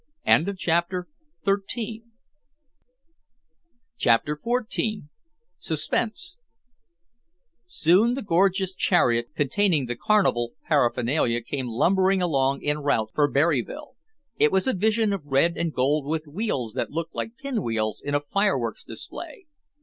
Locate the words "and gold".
15.55-16.07